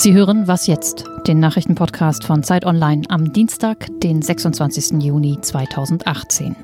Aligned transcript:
Sie 0.00 0.14
hören 0.14 0.48
Was 0.48 0.66
jetzt? 0.66 1.04
Den 1.26 1.40
Nachrichtenpodcast 1.40 2.24
von 2.24 2.42
Zeit 2.42 2.64
Online 2.64 3.02
am 3.10 3.34
Dienstag, 3.34 3.86
den 4.00 4.22
26. 4.22 5.02
Juni 5.02 5.38
2018. 5.42 6.56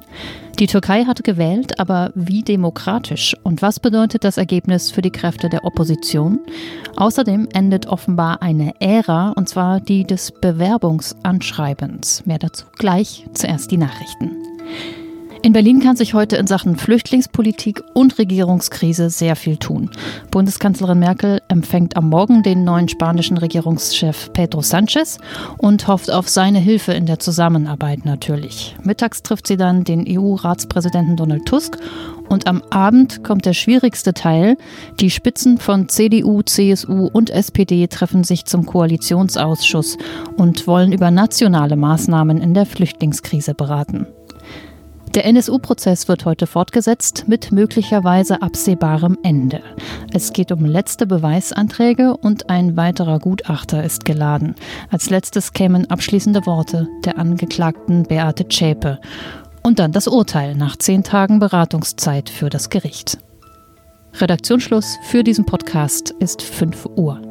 Die 0.59 0.67
Türkei 0.67 1.05
hat 1.05 1.23
gewählt, 1.23 1.79
aber 1.79 2.13
wie 2.15 2.41
demokratisch? 2.43 3.37
Und 3.43 3.61
was 3.61 3.79
bedeutet 3.79 4.25
das 4.25 4.39
Ergebnis 4.39 4.91
für 4.91 5.03
die 5.03 5.11
Kräfte 5.11 5.51
der 5.51 5.67
Opposition? 5.67 6.41
Außerdem 6.97 7.49
endet 7.53 7.89
offenbar 7.89 8.41
eine 8.41 8.73
Ära, 8.81 9.33
und 9.33 9.51
zwar 9.51 9.81
die 9.81 10.05
des 10.05 10.33
Bewerbungsanschreibens. 10.33 12.25
Mehr 12.25 12.39
dazu 12.39 12.65
gleich, 12.79 13.27
zuerst 13.35 13.71
die 13.71 13.77
Nachrichten. 13.77 14.31
In 15.47 15.53
Berlin 15.53 15.79
kann 15.79 15.95
sich 15.95 16.13
heute 16.13 16.35
in 16.35 16.49
Sachen 16.49 16.75
Flüchtlingspolitik 16.75 17.81
und 17.95 18.19
Regierungskrise 18.19 19.11
sehr 19.11 19.37
viel 19.37 19.59
tun. 19.59 19.93
Bundeskanzlerin 20.33 20.99
Merkel 20.99 21.41
empfängt 21.47 21.97
am 21.97 22.09
Morgen 22.09 22.43
den 22.43 22.65
neuen 22.65 22.89
spanischen 22.89 23.39
Regierungschef 23.39 24.33
Pedro 24.33 24.61
Sanchez 24.61 25.19
und 25.57 25.87
hofft 25.87 26.11
auf 26.11 26.29
seine 26.29 26.59
Hilfe 26.59 26.95
in 26.95 27.07
der 27.07 27.21
Zusammenarbeit 27.21 28.05
natürlich. 28.05 28.75
Mittags 28.83 29.23
trifft 29.23 29.47
sie 29.47 29.57
dann 29.57 29.85
den 29.85 30.05
EU-Ratspräsidenten 30.09 31.15
Donald 31.15 31.47
Tusk 31.47 31.79
und 32.29 32.49
am 32.49 32.61
Abend 32.71 33.23
kommt 33.23 33.47
der 33.47 33.55
schwierigste 33.55 34.15
Teil. 34.15 34.57
Die 34.99 35.11
Spitzen 35.11 35.59
von 35.59 35.89
CDU, 35.89 36.43
CSU 36.43 37.07
und 37.07 37.31
SPD 37.31 37.87
treffen 37.87 38.25
sich 38.25 38.47
zum 38.47 38.67
Koalitionsausschuss 38.67 39.97
und 40.37 40.67
wollen 40.67 40.91
über 40.91 41.13
nationale 41.13 41.77
Maßnahmen 41.77 42.39
in 42.39 42.53
der 42.53 42.67
Flüchtlingskrise 42.67 43.55
beraten. 43.55 44.09
Der 45.17 45.25
NSU-Prozess 45.25 46.09
wird 46.09 46.27
heute 46.27 46.47
fortgesetzt 46.47 47.25
mit 47.27 47.51
möglicherweise 47.51 48.43
absehbarem 48.43 49.17
Ende. 49.23 49.63
Es 50.13 50.35
geht 50.35 50.53
um 50.53 50.67
letzte 50.67 51.07
Beweisanträge 51.07 52.19
und 52.19 52.51
ein 52.51 52.77
weiterer 52.77 53.19
Gutachter 53.19 53.83
ist 53.83 54.05
geladen. 54.05 54.55
Als 54.91 55.09
letztes 55.09 55.55
kämen 55.55 55.91
abschließende 55.91 56.45
Worte 56.45 56.87
der 57.07 57.17
Angeklagten 57.17 58.03
Beate 58.03 58.47
Zschäpe. 58.47 59.01
Und 59.63 59.79
dann 59.79 59.93
das 59.93 60.07
Urteil 60.07 60.55
nach 60.55 60.77
zehn 60.77 61.03
Tagen 61.03 61.39
Beratungszeit 61.39 62.29
für 62.29 62.51
das 62.51 62.69
Gericht. 62.69 63.17
Redaktionsschluss 64.21 64.99
für 65.05 65.25
diesen 65.25 65.47
Podcast 65.47 66.11
ist 66.21 66.43
5 66.43 66.91
Uhr. 66.95 67.26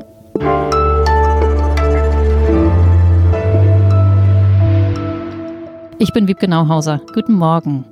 Ich 6.05 6.13
bin 6.13 6.27
Wiebke 6.27 6.47
Nauhauser. 6.47 7.01
Guten 7.15 7.33
Morgen. 7.33 7.83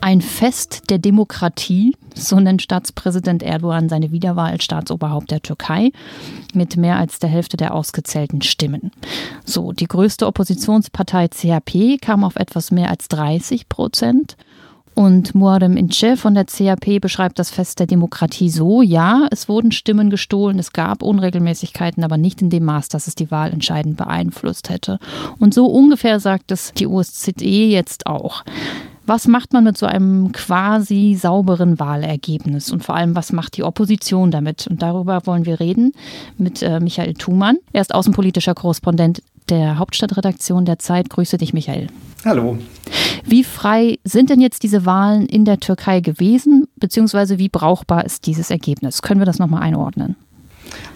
Ein 0.00 0.22
Fest 0.22 0.88
der 0.88 0.96
Demokratie, 0.96 1.94
so 2.14 2.40
nennt 2.40 2.62
Staatspräsident 2.62 3.42
Erdogan 3.42 3.90
seine 3.90 4.10
Wiederwahl 4.10 4.52
als 4.52 4.64
Staatsoberhaupt 4.64 5.30
der 5.30 5.42
Türkei 5.42 5.92
mit 6.54 6.78
mehr 6.78 6.96
als 6.96 7.18
der 7.18 7.28
Hälfte 7.28 7.58
der 7.58 7.74
ausgezählten 7.74 8.40
Stimmen. 8.40 8.90
So, 9.44 9.72
die 9.72 9.84
größte 9.84 10.26
Oppositionspartei 10.26 11.28
CHP 11.28 11.98
kam 12.00 12.24
auf 12.24 12.36
etwas 12.36 12.70
mehr 12.70 12.88
als 12.88 13.08
30 13.08 13.68
Prozent 13.68 14.38
und 14.94 15.34
Muharrem 15.34 15.76
Ince 15.76 16.16
von 16.16 16.34
der 16.34 16.44
CAP 16.44 17.00
beschreibt 17.00 17.38
das 17.38 17.50
Fest 17.50 17.80
der 17.80 17.86
Demokratie 17.86 18.50
so, 18.50 18.82
ja, 18.82 19.26
es 19.30 19.48
wurden 19.48 19.72
Stimmen 19.72 20.10
gestohlen, 20.10 20.58
es 20.58 20.72
gab 20.72 21.02
Unregelmäßigkeiten, 21.02 22.04
aber 22.04 22.18
nicht 22.18 22.42
in 22.42 22.50
dem 22.50 22.64
Maß, 22.64 22.88
dass 22.88 23.06
es 23.06 23.14
die 23.14 23.30
Wahl 23.30 23.52
entscheidend 23.52 23.96
beeinflusst 23.96 24.70
hätte. 24.70 24.98
Und 25.38 25.54
so 25.54 25.66
ungefähr 25.66 26.20
sagt 26.20 26.52
es 26.52 26.72
die 26.72 26.86
OSZE 26.86 27.44
jetzt 27.44 28.06
auch. 28.06 28.44
Was 29.04 29.26
macht 29.26 29.52
man 29.52 29.64
mit 29.64 29.76
so 29.76 29.86
einem 29.86 30.30
quasi 30.30 31.16
sauberen 31.20 31.80
Wahlergebnis 31.80 32.70
und 32.70 32.84
vor 32.84 32.94
allem, 32.94 33.16
was 33.16 33.32
macht 33.32 33.56
die 33.56 33.64
Opposition 33.64 34.30
damit? 34.30 34.68
Und 34.68 34.80
darüber 34.80 35.26
wollen 35.26 35.44
wir 35.44 35.58
reden 35.58 35.92
mit 36.38 36.62
äh, 36.62 36.78
Michael 36.78 37.14
Thumann. 37.14 37.56
Er 37.72 37.80
ist 37.80 37.94
außenpolitischer 37.94 38.54
Korrespondent 38.54 39.20
der 39.48 39.78
Hauptstadtredaktion 39.78 40.64
der 40.64 40.78
Zeit. 40.78 41.10
Grüße 41.10 41.38
dich, 41.38 41.52
Michael. 41.52 41.88
Hallo. 42.24 42.58
Wie 43.24 43.44
frei 43.44 43.98
sind 44.04 44.30
denn 44.30 44.40
jetzt 44.40 44.62
diese 44.62 44.86
Wahlen 44.86 45.26
in 45.26 45.44
der 45.44 45.60
Türkei 45.60 46.00
gewesen, 46.00 46.66
beziehungsweise 46.76 47.38
wie 47.38 47.48
brauchbar 47.48 48.04
ist 48.04 48.26
dieses 48.26 48.50
Ergebnis? 48.50 49.02
Können 49.02 49.20
wir 49.20 49.26
das 49.26 49.38
nochmal 49.38 49.62
einordnen? 49.62 50.16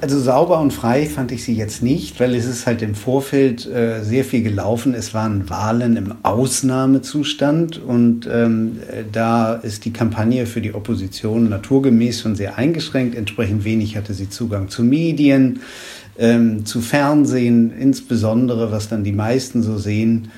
Also 0.00 0.20
sauber 0.20 0.60
und 0.60 0.72
frei 0.72 1.06
fand 1.06 1.32
ich 1.32 1.44
sie 1.44 1.54
jetzt 1.54 1.82
nicht, 1.82 2.20
weil 2.20 2.34
es 2.34 2.44
ist 2.44 2.66
halt 2.66 2.82
im 2.82 2.94
Vorfeld 2.94 3.66
äh, 3.66 4.02
sehr 4.02 4.24
viel 4.24 4.42
gelaufen. 4.42 4.94
Es 4.94 5.14
waren 5.14 5.48
Wahlen 5.48 5.96
im 5.96 6.14
Ausnahmezustand 6.22 7.78
und 7.82 8.28
ähm, 8.30 8.78
da 9.12 9.54
ist 9.54 9.84
die 9.84 9.92
Kampagne 9.92 10.46
für 10.46 10.60
die 10.60 10.74
Opposition 10.74 11.48
naturgemäß 11.48 12.20
schon 12.20 12.36
sehr 12.36 12.56
eingeschränkt. 12.56 13.14
Entsprechend 13.14 13.64
wenig 13.64 13.96
hatte 13.96 14.14
sie 14.14 14.28
Zugang 14.28 14.68
zu 14.68 14.82
Medien, 14.82 15.60
ähm, 16.18 16.64
zu 16.64 16.80
Fernsehen, 16.80 17.72
insbesondere, 17.78 18.72
was 18.72 18.88
dann 18.88 19.04
die 19.04 19.12
meisten 19.12 19.62
so 19.62 19.78
sehen. 19.78 20.30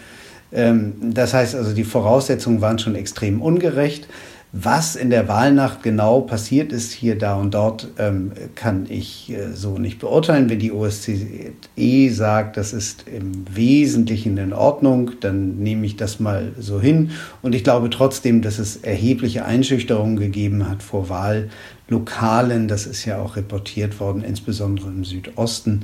Ähm, 0.53 0.94
das 1.00 1.34
heißt 1.34 1.55
also, 1.55 1.75
die 1.75 1.84
Voraussetzungen 1.84 2.61
waren 2.61 2.78
schon 2.78 2.94
extrem 2.94 3.43
ungerecht. 3.43 4.09
Was 4.53 4.97
in 4.97 5.10
der 5.10 5.28
Wahlnacht 5.28 5.82
genau 5.82 6.22
passiert 6.22 6.72
ist, 6.72 6.92
hier, 6.92 7.19
da 7.19 7.36
und 7.36 7.53
dort, 7.53 7.88
ähm, 7.98 8.32
kann 8.54 8.86
ich 8.88 9.31
äh, 9.31 9.53
so 9.53 9.76
nicht 9.76 9.98
beurteilen. 9.98 10.48
Wenn 10.48 10.59
die 10.59 10.72
OSZE 10.72 12.10
sagt, 12.10 12.56
das 12.56 12.72
ist 12.72 13.04
im 13.06 13.44
Wesentlichen 13.54 14.38
in 14.38 14.54
Ordnung, 14.54 15.10
dann 15.20 15.58
nehme 15.58 15.84
ich 15.84 15.97
das 15.97 16.19
mal 16.19 16.53
so 16.58 16.81
hin. 16.81 17.10
Und 17.42 17.54
ich 17.54 17.62
glaube 17.62 17.91
trotzdem, 17.91 18.41
dass 18.41 18.58
es 18.58 18.76
erhebliche 18.76 19.44
Einschüchterungen 19.44 20.16
gegeben 20.16 20.66
hat 20.66 20.82
vor 20.82 21.10
Wahllokalen. 21.10 22.69
Das 22.69 22.87
ist 22.87 23.04
ja 23.04 23.19
auch 23.19 23.37
reportiert 23.37 24.00
worden, 24.00 24.22
insbesondere 24.22 24.88
im 24.88 25.04
Südosten. 25.04 25.82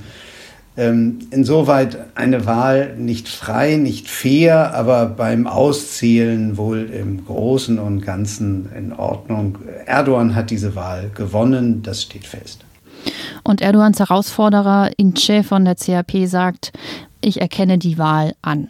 Ähm, 0.77 1.21
insoweit 1.31 1.99
eine 2.17 2.47
Wahl 2.47 2.97
nicht 2.97 3.29
frei, 3.29 3.77
nicht 3.77 4.09
fair, 4.09 4.75
aber 4.75 5.07
beim 5.07 5.47
Auszählen 5.47 6.57
wohl 6.57 6.91
im 6.91 7.25
Großen 7.25 7.79
und 7.79 8.01
Ganzen 8.01 8.69
in 8.77 8.93
Ordnung. 8.93 9.59
Erdogan 9.87 10.35
hat 10.35 10.51
diese 10.51 10.75
Wahl 10.75 11.11
gewonnen, 11.15 11.83
das 11.85 12.03
steht 12.03 12.27
fest. 12.27 12.65
Und 13.45 13.61
Erdogans 13.61 14.01
Herausforderer 14.01 14.91
Ince 14.97 15.45
von 15.45 15.65
der 15.65 15.77
CAP 15.77 16.27
sagt, 16.27 16.73
ich 17.21 17.41
erkenne 17.41 17.79
die 17.79 17.99
Wahl 17.99 18.35
an. 18.43 18.69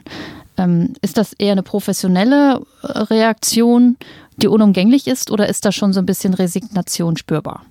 Ähm, 0.59 0.93
ist 1.01 1.17
das 1.17 1.33
eher 1.33 1.53
eine 1.53 1.63
professionelle 1.63 2.61
Reaktion, 2.83 3.97
die 4.37 4.49
unumgänglich 4.49 5.07
ist, 5.07 5.31
oder 5.31 5.49
ist 5.49 5.65
da 5.65 5.73
schon 5.73 5.93
so 5.93 6.01
ein 6.01 6.07
bisschen 6.07 6.35
Resignation 6.35 7.17
spürbar? 7.17 7.63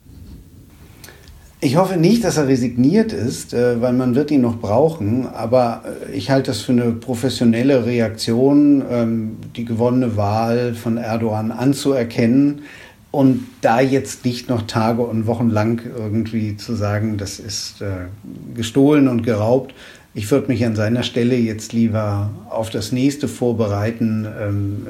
Ich 1.64 1.78
hoffe 1.78 1.96
nicht, 1.96 2.26
dass 2.26 2.36
er 2.36 2.50
resigniert 2.50 3.14
ist, 3.14 3.54
äh, 3.54 3.82
weil 3.82 3.94
man 3.94 4.16
wird 4.16 4.32
ihn 4.32 4.42
noch 4.42 4.60
brauchen. 4.60 5.28
Aber 5.28 5.84
äh, 6.10 6.14
ich 6.14 6.30
halte 6.30 6.52
das 6.52 6.60
für 6.60 6.74
eine 6.74 6.92
professionelle 6.92 7.86
Reaktion, 7.86 8.84
ähm, 8.92 9.38
die 9.56 9.64
gewonnene 9.64 10.18
Wahl 10.18 10.74
von 10.74 10.98
Erdogan 10.98 11.54
anzuerkennen 11.54 12.64
und 13.12 13.46
da 13.62 13.80
jetzt 13.80 14.26
nicht 14.26 14.50
noch 14.50 14.64
Tage 14.64 15.04
und 15.04 15.26
Wochen 15.26 15.50
lang 15.50 15.90
irgendwie 15.98 16.58
zu 16.58 16.76
sagen, 16.76 17.16
das 17.16 17.40
ist 17.40 17.82
äh, 17.82 18.08
gestohlen 18.54 19.08
und 19.08 19.24
geraubt. 19.24 19.74
Ich 20.14 20.30
würde 20.32 20.50
mich 20.50 20.66
an 20.66 20.76
seiner 20.76 21.04
Stelle 21.04 21.38
jetzt 21.38 21.72
lieber 21.72 22.30
auf 22.50 22.72
das 22.72 22.92
nächste 22.92 23.30
vorbereiten. 23.30 24.28
Ähm, 24.42 24.88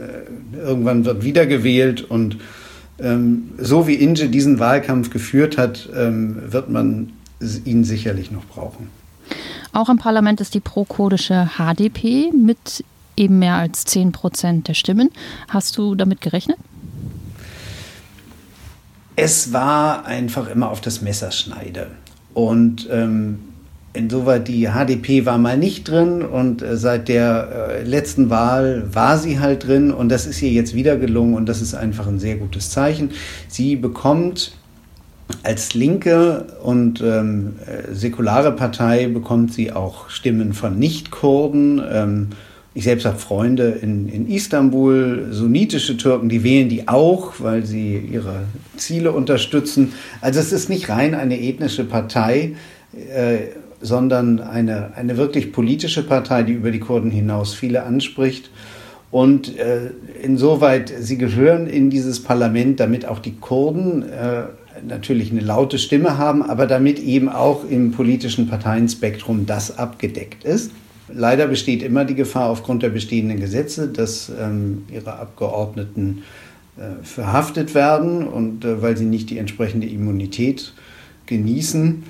irgendwann 0.57 1.05
wird 1.05 1.23
wiedergewählt 1.23 2.01
und 2.01 2.37
so 2.97 3.87
wie 3.87 3.95
Inge 3.95 4.29
diesen 4.29 4.59
Wahlkampf 4.59 5.09
geführt 5.09 5.57
hat, 5.57 5.89
ähm, 5.95 6.51
wird 6.51 6.69
man 6.69 7.13
ihn 7.65 7.83
sicherlich 7.83 8.31
noch 8.31 8.45
brauchen. 8.45 8.89
Auch 9.73 9.89
im 9.89 9.97
Parlament 9.97 10.39
ist 10.39 10.53
die 10.53 10.59
prokurdische 10.59 11.49
HDP 11.57 12.31
mit 12.31 12.85
eben 13.17 13.39
mehr 13.39 13.55
als 13.55 13.85
10 13.85 14.11
Prozent 14.11 14.67
der 14.67 14.73
Stimmen. 14.75 15.09
Hast 15.49 15.77
du 15.77 15.95
damit 15.95 16.21
gerechnet? 16.21 16.57
Es 19.15 19.53
war 19.53 20.05
einfach 20.05 20.49
immer 20.49 20.69
auf 20.69 20.81
das 20.81 21.01
Messerschneide. 21.01 21.91
Und 22.33 22.87
ähm, 22.91 23.39
Insoweit 23.93 24.47
die 24.47 24.67
HDP 24.69 25.25
war 25.25 25.37
mal 25.37 25.57
nicht 25.57 25.87
drin 25.87 26.23
und 26.23 26.63
äh, 26.63 26.77
seit 26.77 27.07
der 27.07 27.69
äh, 27.69 27.83
letzten 27.83 28.31
Wahl 28.31 28.87
war 28.91 29.19
sie 29.19 29.39
halt 29.39 29.67
drin 29.67 29.91
und 29.91 30.09
das 30.09 30.25
ist 30.25 30.41
ihr 30.41 30.49
jetzt 30.49 30.73
wieder 30.73 30.97
gelungen 30.97 31.35
und 31.35 31.47
das 31.47 31.61
ist 31.61 31.75
einfach 31.75 32.07
ein 32.07 32.19
sehr 32.19 32.37
gutes 32.37 32.71
Zeichen. 32.71 33.11
Sie 33.47 33.75
bekommt 33.75 34.53
als 35.43 35.75
linke 35.75 36.47
und 36.63 37.01
ähm, 37.01 37.53
äh, 37.65 37.93
säkulare 37.93 38.51
Partei 38.53 39.07
bekommt 39.07 39.53
sie 39.53 39.71
auch 39.71 40.09
Stimmen 40.09 40.53
von 40.53 40.79
Nicht-Kurden. 40.79 41.81
Ähm, 41.91 42.27
ich 42.73 42.85
selbst 42.85 43.05
habe 43.05 43.19
Freunde 43.19 43.69
in, 43.81 44.09
in 44.09 44.27
Istanbul, 44.27 45.27
sunnitische 45.29 45.97
Türken, 45.97 46.29
die 46.29 46.43
wählen 46.43 46.69
die 46.69 46.87
auch, 46.87 47.33
weil 47.37 47.63
sie 47.65 47.97
ihre 47.97 48.45
Ziele 48.75 49.11
unterstützen. 49.11 49.93
Also 50.21 50.39
es 50.39 50.51
ist 50.51 50.69
nicht 50.69 50.89
rein 50.89 51.13
eine 51.13 51.39
ethnische 51.39 51.83
Partei. 51.83 52.53
Äh, 52.93 53.49
sondern 53.83 54.39
eine, 54.39 54.95
eine 54.95 55.17
wirklich 55.17 55.51
politische 55.51 56.03
Partei, 56.03 56.43
die 56.43 56.53
über 56.53 56.71
die 56.71 56.79
Kurden 56.79 57.11
hinaus 57.11 57.53
viele 57.53 57.83
anspricht. 57.83 58.49
Und 59.11 59.59
äh, 59.59 59.91
insoweit, 60.23 60.91
sie 60.99 61.19
gehören 61.19 61.67
in 61.67 61.91
dieses 61.91 62.23
Parlament, 62.23 62.79
damit 62.79 63.05
auch 63.05 63.19
die 63.19 63.35
Kurden 63.35 64.01
äh, 64.01 64.45
natürlich 64.87 65.31
eine 65.31 65.41
laute 65.41 65.77
Stimme 65.77 66.17
haben, 66.17 66.41
aber 66.41 66.65
damit 66.65 66.97
eben 66.99 67.29
auch 67.29 67.63
im 67.69 67.91
politischen 67.91 68.47
Parteienspektrum 68.49 69.45
das 69.45 69.77
abgedeckt 69.77 70.43
ist. 70.45 70.71
Leider 71.13 71.47
besteht 71.47 71.83
immer 71.83 72.05
die 72.05 72.15
Gefahr 72.15 72.49
aufgrund 72.49 72.81
der 72.81 72.89
bestehenden 72.89 73.39
Gesetze, 73.39 73.87
dass 73.87 74.31
ähm, 74.39 74.85
ihre 74.91 75.13
Abgeordneten 75.19 76.23
äh, 76.77 77.03
verhaftet 77.03 77.75
werden 77.75 78.25
und 78.25 78.65
äh, 78.65 78.81
weil 78.81 78.97
sie 78.97 79.05
nicht 79.05 79.29
die 79.29 79.37
entsprechende 79.37 79.85
Immunität 79.85 80.73
genießen. 81.27 82.03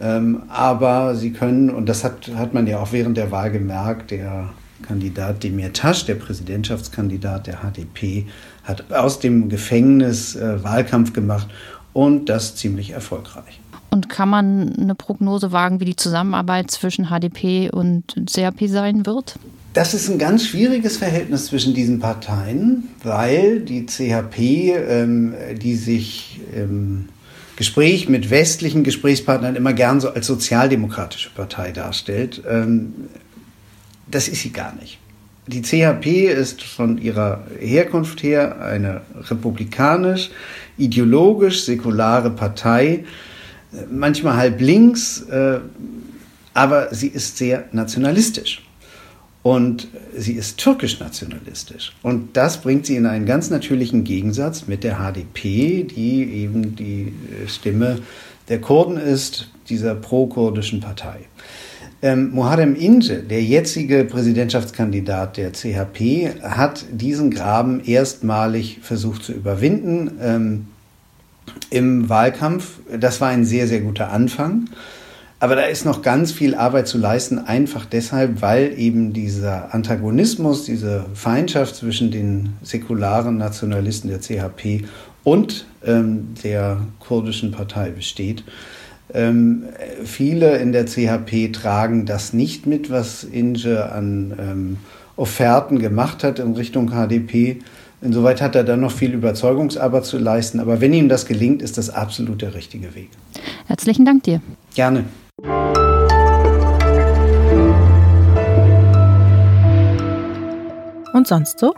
Ähm, 0.00 0.42
aber 0.48 1.14
sie 1.14 1.32
können, 1.32 1.70
und 1.70 1.88
das 1.88 2.04
hat, 2.04 2.30
hat 2.36 2.52
man 2.52 2.66
ja 2.66 2.80
auch 2.80 2.92
während 2.92 3.16
der 3.16 3.30
Wahl 3.30 3.50
gemerkt, 3.50 4.10
der 4.10 4.50
Kandidat 4.82 5.42
Demirtas, 5.42 6.04
der 6.04 6.16
Präsidentschaftskandidat 6.16 7.46
der 7.46 7.58
HDP, 7.62 8.26
hat 8.64 8.92
aus 8.92 9.20
dem 9.20 9.48
Gefängnis 9.48 10.36
äh, 10.36 10.62
Wahlkampf 10.62 11.12
gemacht 11.12 11.48
und 11.92 12.28
das 12.28 12.56
ziemlich 12.56 12.90
erfolgreich. 12.90 13.60
Und 13.90 14.08
kann 14.10 14.28
man 14.28 14.74
eine 14.78 14.94
Prognose 14.94 15.52
wagen, 15.52 15.80
wie 15.80 15.86
die 15.86 15.96
Zusammenarbeit 15.96 16.70
zwischen 16.70 17.06
HDP 17.06 17.70
und 17.70 18.14
CRP 18.30 18.68
sein 18.68 19.06
wird? 19.06 19.38
Das 19.72 19.94
ist 19.94 20.08
ein 20.08 20.18
ganz 20.18 20.46
schwieriges 20.46 20.96
Verhältnis 20.96 21.46
zwischen 21.46 21.74
diesen 21.74 21.98
Parteien, 21.98 22.88
weil 23.02 23.60
die 23.60 23.86
CHP, 23.86 24.72
ähm, 24.72 25.34
die 25.60 25.76
sich 25.76 26.40
im 26.54 27.08
Gespräch 27.56 28.08
mit 28.08 28.30
westlichen 28.30 28.84
Gesprächspartnern 28.84 29.56
immer 29.56 29.72
gern 29.72 30.00
so 30.00 30.10
als 30.10 30.26
sozialdemokratische 30.26 31.30
Partei 31.30 31.72
darstellt, 31.72 32.42
ähm, 32.48 32.94
das 34.10 34.28
ist 34.28 34.42
sie 34.42 34.52
gar 34.52 34.74
nicht. 34.76 34.98
Die 35.48 35.62
CHP 35.62 36.26
ist 36.26 36.62
von 36.62 36.98
ihrer 36.98 37.46
Herkunft 37.58 38.22
her 38.22 38.60
eine 38.60 39.02
republikanisch, 39.30 40.30
ideologisch 40.76 41.64
säkulare 41.64 42.30
Partei, 42.30 43.04
manchmal 43.90 44.36
halb 44.36 44.60
links, 44.60 45.22
äh, 45.22 45.60
aber 46.52 46.94
sie 46.94 47.08
ist 47.08 47.36
sehr 47.36 47.64
nationalistisch. 47.72 48.65
Und 49.46 49.86
sie 50.16 50.32
ist 50.32 50.58
türkisch 50.58 50.98
nationalistisch. 50.98 51.92
Und 52.02 52.36
das 52.36 52.62
bringt 52.62 52.84
sie 52.84 52.96
in 52.96 53.06
einen 53.06 53.26
ganz 53.26 53.48
natürlichen 53.48 54.02
Gegensatz 54.02 54.66
mit 54.66 54.82
der 54.82 54.96
HDP, 54.96 55.84
die 55.84 56.24
eben 56.32 56.74
die 56.74 57.12
Stimme 57.46 58.00
der 58.48 58.60
Kurden 58.60 58.96
ist, 58.96 59.48
dieser 59.68 59.94
pro-kurdischen 59.94 60.80
Partei. 60.80 61.18
Ähm, 62.02 62.32
Muharrem 62.32 62.74
Ince, 62.74 63.22
der 63.22 63.40
jetzige 63.40 64.04
Präsidentschaftskandidat 64.04 65.36
der 65.36 65.52
CHP, 65.52 66.42
hat 66.42 66.84
diesen 66.90 67.30
Graben 67.30 67.78
erstmalig 67.84 68.80
versucht 68.82 69.22
zu 69.22 69.32
überwinden. 69.32 70.18
Ähm, 70.20 70.66
im 71.70 72.08
Wahlkampf. 72.08 72.80
Das 72.98 73.20
war 73.20 73.28
ein 73.28 73.44
sehr, 73.44 73.68
sehr 73.68 73.80
guter 73.80 74.10
Anfang. 74.10 74.68
Aber 75.46 75.54
da 75.54 75.62
ist 75.62 75.84
noch 75.84 76.02
ganz 76.02 76.32
viel 76.32 76.56
Arbeit 76.56 76.88
zu 76.88 76.98
leisten, 76.98 77.38
einfach 77.38 77.84
deshalb, 77.86 78.42
weil 78.42 78.76
eben 78.76 79.12
dieser 79.12 79.72
Antagonismus, 79.72 80.64
diese 80.64 81.06
Feindschaft 81.14 81.76
zwischen 81.76 82.10
den 82.10 82.54
säkularen 82.62 83.36
Nationalisten 83.36 84.10
der 84.10 84.18
CHP 84.18 84.86
und 85.22 85.66
ähm, 85.86 86.34
der 86.42 86.78
kurdischen 86.98 87.52
Partei 87.52 87.90
besteht. 87.90 88.42
Ähm, 89.14 89.66
viele 90.04 90.56
in 90.56 90.72
der 90.72 90.86
CHP 90.86 91.52
tragen 91.52 92.06
das 92.06 92.32
nicht 92.32 92.66
mit, 92.66 92.90
was 92.90 93.22
Inge 93.22 93.92
an 93.92 94.34
ähm, 94.40 94.76
Offerten 95.14 95.78
gemacht 95.78 96.24
hat 96.24 96.40
in 96.40 96.54
Richtung 96.54 96.90
HDP. 96.90 97.60
Insoweit 98.02 98.42
hat 98.42 98.56
er 98.56 98.64
dann 98.64 98.80
noch 98.80 98.90
viel 98.90 99.14
Überzeugungsarbeit 99.14 100.06
zu 100.06 100.18
leisten. 100.18 100.58
Aber 100.58 100.80
wenn 100.80 100.92
ihm 100.92 101.08
das 101.08 101.24
gelingt, 101.24 101.62
ist 101.62 101.78
das 101.78 101.88
absolut 101.88 102.42
der 102.42 102.54
richtige 102.54 102.96
Weg. 102.96 103.10
Herzlichen 103.68 104.04
Dank 104.04 104.24
dir. 104.24 104.40
Gerne. 104.74 105.04
Und 111.12 111.26
sonst 111.26 111.58
so? 111.58 111.74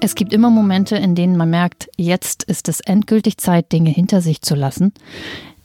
Es 0.00 0.16
gibt 0.16 0.32
immer 0.32 0.50
Momente, 0.50 0.96
in 0.96 1.14
denen 1.14 1.36
man 1.36 1.50
merkt, 1.50 1.88
jetzt 1.96 2.42
ist 2.42 2.68
es 2.68 2.80
endgültig 2.80 3.38
Zeit, 3.38 3.70
Dinge 3.70 3.90
hinter 3.90 4.20
sich 4.20 4.42
zu 4.42 4.56
lassen. 4.56 4.92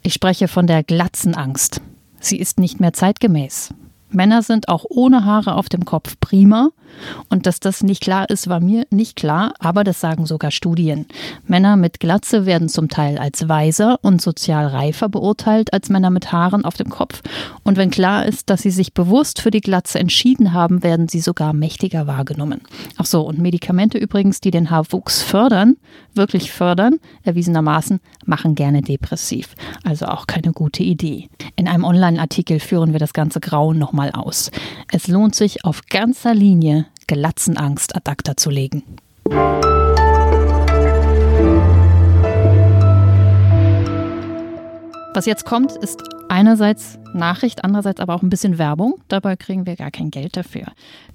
Ich 0.04 0.14
spreche 0.14 0.48
von 0.48 0.68
der 0.68 0.84
Glatzenangst. 0.84 1.82
Sie 2.20 2.38
ist 2.38 2.60
nicht 2.60 2.80
mehr 2.80 2.94
zeitgemäß. 2.94 3.74
Männer 4.10 4.42
sind 4.42 4.70
auch 4.70 4.86
ohne 4.90 5.26
Haare 5.26 5.56
auf 5.56 5.70
dem 5.70 5.86
Kopf 5.86 6.16
prima. 6.20 6.70
Und 7.30 7.46
dass 7.46 7.60
das 7.60 7.84
nicht 7.84 8.02
klar 8.02 8.30
ist, 8.30 8.50
war 8.50 8.60
mir 8.60 8.86
nicht 8.90 9.16
klar, 9.16 9.54
aber 9.60 9.84
das 9.84 10.00
sagen 10.00 10.26
sogar 10.26 10.52
Studien. 10.52 11.06
Männer 11.46 11.76
mit 11.76 12.00
Glatze 12.00 12.46
werden 12.46 12.70
zum 12.70 12.90
Teil 12.90 13.18
als 13.18 13.48
weiser 13.48 14.00
und 14.02 14.22
sozial 14.22 14.68
reifer 14.68 15.10
beurteilt 15.10 15.74
als 15.74 15.90
Männer 15.90 16.10
mit 16.10 16.32
Haaren 16.32 16.66
auf 16.66 16.76
dem 16.76 16.90
Kopf. 16.90 17.22
Und 17.64 17.78
wenn 17.78 17.92
klar 17.92 18.26
ist, 18.26 18.50
dass 18.50 18.64
sie 18.64 18.72
sich 18.72 18.94
bewusst 18.94 19.42
für 19.42 19.52
die 19.52 19.62
Glatze 19.62 20.00
entschieden 20.00 20.54
haben, 20.54 20.84
werden 20.84 21.08
sie 21.08 21.20
sogar 21.20 21.54
mächtiger 21.54 22.08
wahrgenommen. 22.08 22.62
Ach 22.98 23.06
so, 23.06 23.22
und 23.22 23.40
Medikamente 23.40 23.98
übrigens, 23.98 24.42
die 24.42 24.52
den 24.52 24.70
Haarwuchs 24.72 25.22
fördern, 25.22 25.78
wirklich 26.14 26.52
fördern, 26.52 26.96
erwiesenermaßen, 27.24 28.00
machen 28.26 28.56
gerne 28.56 28.82
depressiv. 28.82 29.56
Also 29.84 30.08
auch 30.08 30.28
keine 30.28 30.54
gute 30.54 30.84
Idee. 30.84 31.30
In 31.56 31.68
einem 31.68 31.84
Online-Artikel 31.84 32.60
führen 32.60 32.94
wir 32.94 33.00
das 33.00 33.14
ganze 33.14 33.40
Grauen 33.40 33.78
nochmal 33.78 33.99
aus. 34.07 34.51
Es 34.92 35.07
lohnt 35.07 35.36
sich 35.36 35.66
auf 35.66 35.81
ganzer 35.90 36.34
Linie 36.34 36.86
Glatzenangst 37.07 37.96
ad 37.96 38.10
acta 38.10 38.38
zu 38.38 38.50
legen. 38.50 38.84
Was 45.13 45.25
jetzt 45.25 45.44
kommt, 45.44 45.72
ist 45.78 46.01
einerseits 46.30 47.00
Nachricht, 47.14 47.64
andererseits 47.64 48.00
aber 48.00 48.16
auch 48.16 48.22
ein 48.22 48.30
bisschen 48.30 48.58
Werbung. 48.58 48.96
Dabei 49.08 49.36
kriegen 49.36 49.66
wir 49.66 49.76
gar 49.76 49.92
kein 49.92 50.12
Geld 50.12 50.38
dafür. 50.38 50.68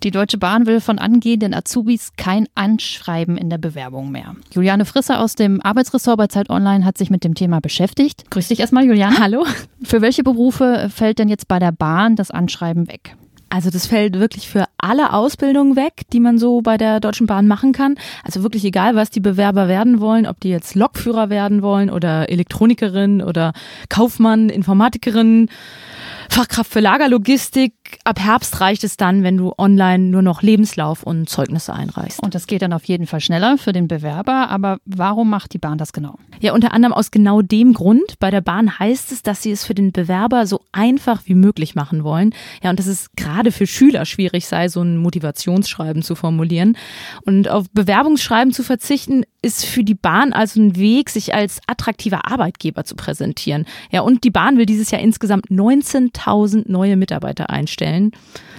Die 0.03 0.11
Deutsche 0.11 0.39
Bahn 0.39 0.67
will 0.67 0.81
von 0.81 0.99
angehenden 0.99 1.55
Azubis 1.55 2.13
kein 2.17 2.47
Anschreiben 2.55 3.37
in 3.37 3.51
der 3.51 3.59
Bewerbung 3.59 4.11
mehr. 4.11 4.35
Juliane 4.53 4.85
Frisser 4.85 5.21
aus 5.21 5.35
dem 5.35 5.61
Arbeitsressort 5.61 6.19
bei 6.19 6.27
Zeit 6.27 6.51
Online 6.51 6.85
hat 6.85 6.99
sich 6.99 7.11
mit 7.11 7.25
dem 7.25 7.35
Thema 7.35 7.61
beschäftigt. 7.61 8.31
Grüß 8.31 8.49
dich 8.49 8.61
erstmal, 8.61 8.85
Juliane. 8.85 9.19
Hallo. 9.19 9.47
Für 9.83 10.03
welche 10.03 10.23
Berufe 10.23 10.91
fällt 10.95 11.19
denn 11.19 11.29
jetzt 11.29 11.49
bei 11.49 11.59
der 11.59 11.73
Bahn 11.73 12.17
das 12.17 12.31
Anschreiben 12.31 12.89
weg? 12.89 13.17
Also 13.55 13.71
das 13.71 13.87
fällt 13.87 14.19
wirklich 14.19 14.49
für 14.49 14.65
alle 14.79 15.13
Ausbildungen 15.13 15.77
weg, 15.77 16.03
die 16.13 16.19
man 16.19 16.39
so 16.39 16.61
bei 16.61 16.77
der 16.77 16.99
Deutschen 16.99 17.29
Bahn 17.29 17.47
machen 17.47 17.71
kann. 17.71 17.95
Also 18.25 18.43
wirklich 18.43 18.65
egal, 18.65 18.97
was 18.97 19.11
die 19.11 19.21
Bewerber 19.21 19.69
werden 19.69 20.01
wollen, 20.01 20.27
ob 20.27 20.41
die 20.41 20.49
jetzt 20.49 20.75
Lokführer 20.75 21.31
werden 21.31 21.63
wollen 21.63 21.89
oder 21.89 22.29
Elektronikerin 22.31 23.23
oder 23.23 23.53
Kaufmann, 23.89 24.49
Informatikerin, 24.49 25.51
Fachkraft 26.29 26.73
für 26.73 26.81
Lagerlogistik. 26.81 27.75
Ab 28.05 28.19
Herbst 28.19 28.61
reicht 28.61 28.85
es 28.85 28.97
dann, 28.97 29.23
wenn 29.23 29.37
du 29.37 29.53
online 29.57 30.05
nur 30.05 30.23
noch 30.23 30.43
Lebenslauf 30.43 31.03
und 31.03 31.29
Zeugnisse 31.29 31.75
einreichst. 31.75 32.23
Und 32.23 32.35
das 32.35 32.47
geht 32.47 32.63
dann 32.63 32.73
auf 32.73 32.85
jeden 32.85 33.07
Fall 33.07 33.21
schneller 33.21 33.59
für 33.59 33.73
den 33.73 33.89
Bewerber. 33.89 34.49
Aber 34.49 34.79
warum 34.85 35.31
macht 35.31 35.53
die 35.53 35.59
Bahn 35.59 35.79
das 35.79 35.93
genau? 35.93 36.19
Ja, 36.41 36.55
unter 36.55 36.73
anderem 36.73 36.93
aus 36.93 37.11
genau 37.11 37.43
dem 37.43 37.75
Grund. 37.75 38.19
Bei 38.19 38.31
der 38.31 38.41
Bahn 38.41 38.79
heißt 38.79 39.13
es, 39.13 39.23
dass 39.23 39.43
sie 39.43 39.53
es 39.53 39.65
für 39.65 39.75
den 39.75 39.93
Bewerber 39.93 40.47
so 40.47 40.63
einfach 40.73 41.23
wie 41.27 41.35
möglich 41.35 41.75
machen 41.75 42.05
wollen. 42.05 42.35
Ja, 42.63 42.71
und 42.71 42.79
dass 42.79 42.87
es 42.87 43.11
gerade 43.17 43.53
für 43.53 43.67
Schüler 43.67 44.05
schwierig 44.07 44.47
sei, 44.47 44.69
so 44.69 44.83
ein 44.83 44.97
Motivationsschreiben 44.97 46.03
zu 46.03 46.15
formulieren. 46.15 46.77
Und 47.25 47.49
auf 47.49 47.71
Bewerbungsschreiben 47.71 48.53
zu 48.53 48.63
verzichten, 48.63 49.25
ist 49.43 49.67
für 49.67 49.85
die 49.85 49.95
Bahn 49.95 50.33
also 50.33 50.59
ein 50.59 50.77
Weg, 50.77 51.11
sich 51.11 51.35
als 51.35 51.61
attraktiver 51.67 52.31
Arbeitgeber 52.31 52.85
zu 52.85 52.97
präsentieren. 52.97 53.67
Ja, 53.91 54.01
und 54.01 54.25
die 54.25 54.31
Bahn 54.31 54.57
will 54.57 54.67
dieses 54.67 54.91
Jahr 54.91 55.03
insgesamt 55.03 55.49
19.000 55.49 56.65
neue 56.67 56.97
Mitarbeiter 56.97 57.51
einstellen. 57.51 57.74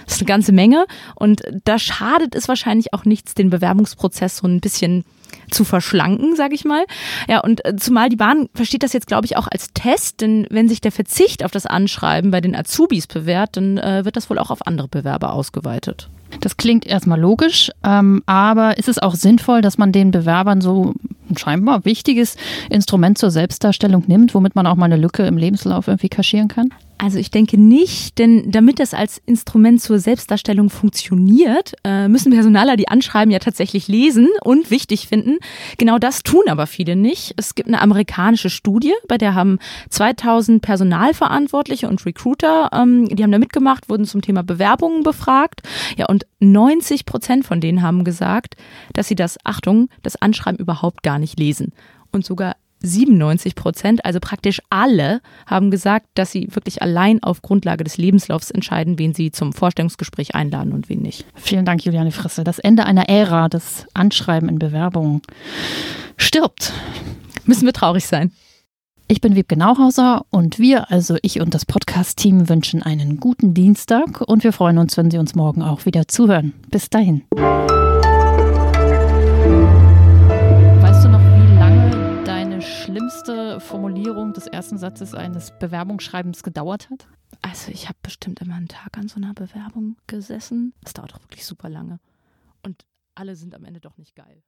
Das 0.04 0.16
ist 0.16 0.20
eine 0.20 0.28
ganze 0.28 0.52
Menge 0.52 0.86
und 1.14 1.42
da 1.64 1.78
schadet 1.78 2.34
es 2.34 2.48
wahrscheinlich 2.48 2.92
auch 2.92 3.04
nichts, 3.04 3.34
den 3.34 3.50
Bewerbungsprozess 3.50 4.38
so 4.38 4.46
ein 4.46 4.60
bisschen 4.60 5.04
zu 5.50 5.64
verschlanken, 5.64 6.36
sage 6.36 6.54
ich 6.54 6.64
mal. 6.64 6.84
Ja, 7.28 7.40
und 7.40 7.64
äh, 7.64 7.76
zumal 7.76 8.08
die 8.08 8.16
Bahn 8.16 8.48
versteht 8.54 8.82
das 8.82 8.92
jetzt, 8.92 9.06
glaube 9.06 9.26
ich, 9.26 9.36
auch 9.36 9.48
als 9.48 9.68
Test, 9.74 10.20
denn 10.20 10.46
wenn 10.50 10.68
sich 10.68 10.80
der 10.80 10.92
Verzicht 10.92 11.44
auf 11.44 11.50
das 11.50 11.66
Anschreiben 11.66 12.30
bei 12.30 12.40
den 12.40 12.56
Azubis 12.56 13.06
bewährt, 13.06 13.56
dann 13.56 13.78
äh, 13.78 14.04
wird 14.04 14.16
das 14.16 14.30
wohl 14.30 14.38
auch 14.38 14.50
auf 14.50 14.66
andere 14.66 14.88
Bewerber 14.88 15.32
ausgeweitet. 15.32 16.08
Das 16.40 16.56
klingt 16.56 16.86
erstmal 16.86 17.20
logisch, 17.20 17.70
ähm, 17.84 18.22
aber 18.26 18.78
ist 18.78 18.88
es 18.88 18.98
auch 18.98 19.14
sinnvoll, 19.14 19.62
dass 19.62 19.78
man 19.78 19.92
den 19.92 20.10
Bewerbern 20.10 20.60
so 20.60 20.94
ein 21.30 21.38
scheinbar 21.38 21.84
wichtiges 21.84 22.36
Instrument 22.68 23.18
zur 23.18 23.30
Selbstdarstellung 23.30 24.04
nimmt, 24.06 24.34
womit 24.34 24.56
man 24.56 24.66
auch 24.66 24.74
mal 24.74 24.86
eine 24.86 24.96
Lücke 24.96 25.24
im 25.26 25.38
Lebenslauf 25.38 25.86
irgendwie 25.86 26.08
kaschieren 26.08 26.48
kann? 26.48 26.70
Also 26.98 27.18
ich 27.18 27.30
denke 27.30 27.60
nicht, 27.60 28.18
denn 28.18 28.50
damit 28.50 28.80
das 28.80 28.94
als 28.94 29.20
Instrument 29.26 29.82
zur 29.82 29.98
Selbstdarstellung 29.98 30.70
funktioniert, 30.70 31.74
äh, 31.84 32.08
müssen 32.08 32.32
Personaler 32.32 32.76
die 32.76 32.88
Anschreiben 32.88 33.30
ja 33.30 33.38
tatsächlich 33.38 33.86
lesen 33.86 34.28
und 34.42 34.70
wichtig 34.70 35.06
finden. 35.08 35.36
Genau 35.76 35.98
das 35.98 36.22
tun 36.22 36.44
aber 36.48 36.66
viele 36.66 36.96
nicht. 36.96 37.34
Es 37.36 37.54
gibt 37.54 37.68
eine 37.68 37.82
amerikanische 37.82 38.48
Studie, 38.48 38.94
bei 39.08 39.18
der 39.18 39.34
haben 39.34 39.58
2000 39.90 40.62
Personalverantwortliche 40.62 41.86
und 41.86 42.04
Recruiter, 42.06 42.70
ähm, 42.72 43.08
die 43.08 43.22
haben 43.22 43.32
da 43.32 43.38
mitgemacht, 43.38 43.90
wurden 43.90 44.06
zum 44.06 44.22
Thema 44.22 44.42
Bewerbungen 44.42 45.02
befragt. 45.02 45.60
Ja, 45.98 46.06
und 46.06 46.26
90 46.40 47.04
Prozent 47.04 47.44
von 47.44 47.60
denen 47.60 47.82
haben 47.82 48.04
gesagt, 48.04 48.56
dass 48.94 49.06
sie 49.06 49.16
das, 49.16 49.36
Achtung, 49.44 49.90
das 50.02 50.16
Anschreiben 50.16 50.58
überhaupt 50.58 51.02
gar 51.02 51.18
nicht 51.18 51.38
lesen. 51.38 51.72
Und 52.10 52.24
sogar 52.24 52.56
97 52.86 53.54
Prozent, 53.54 54.04
also 54.04 54.20
praktisch 54.20 54.60
alle, 54.70 55.20
haben 55.46 55.70
gesagt, 55.70 56.06
dass 56.14 56.32
sie 56.32 56.48
wirklich 56.52 56.82
allein 56.82 57.22
auf 57.22 57.42
Grundlage 57.42 57.84
des 57.84 57.98
Lebenslaufs 57.98 58.50
entscheiden, 58.50 58.98
wen 58.98 59.14
sie 59.14 59.30
zum 59.30 59.52
Vorstellungsgespräch 59.52 60.34
einladen 60.34 60.72
und 60.72 60.88
wen 60.88 61.02
nicht. 61.02 61.26
Vielen 61.34 61.64
Dank, 61.64 61.84
Juliane 61.84 62.12
Frisse. 62.12 62.44
Das 62.44 62.58
Ende 62.58 62.86
einer 62.86 63.08
Ära, 63.08 63.48
das 63.48 63.86
Anschreiben 63.94 64.48
in 64.48 64.58
Bewerbungen 64.58 65.22
stirbt. 66.16 66.72
Müssen 67.44 67.66
wir 67.66 67.72
traurig 67.72 68.06
sein. 68.06 68.32
Ich 69.08 69.20
bin 69.20 69.36
Wiebke 69.36 69.56
Nauhauser 69.56 70.26
und 70.30 70.58
wir, 70.58 70.90
also 70.90 71.16
ich 71.22 71.40
und 71.40 71.54
das 71.54 71.64
Podcast-Team, 71.64 72.48
wünschen 72.48 72.82
einen 72.82 73.20
guten 73.20 73.54
Dienstag 73.54 74.20
und 74.20 74.42
wir 74.42 74.52
freuen 74.52 74.78
uns, 74.78 74.96
wenn 74.96 75.12
Sie 75.12 75.18
uns 75.18 75.36
morgen 75.36 75.62
auch 75.62 75.86
wieder 75.86 76.08
zuhören. 76.08 76.54
Bis 76.70 76.90
dahin. 76.90 77.22
Schlimmste 82.96 83.60
Formulierung 83.60 84.32
des 84.32 84.46
ersten 84.46 84.78
Satzes 84.78 85.14
eines 85.14 85.52
Bewerbungsschreibens 85.58 86.42
gedauert 86.42 86.88
hat? 86.88 87.06
Also 87.42 87.70
ich 87.70 87.88
habe 87.88 87.98
bestimmt 88.00 88.40
immer 88.40 88.54
einen 88.54 88.68
Tag 88.68 88.96
an 88.96 89.06
so 89.06 89.16
einer 89.16 89.34
Bewerbung 89.34 89.98
gesessen. 90.06 90.72
Das 90.80 90.94
dauert 90.94 91.12
doch 91.12 91.20
wirklich 91.20 91.44
super 91.44 91.68
lange. 91.68 92.00
Und 92.62 92.86
alle 93.14 93.36
sind 93.36 93.54
am 93.54 93.66
Ende 93.66 93.80
doch 93.80 93.98
nicht 93.98 94.16
geil. 94.16 94.42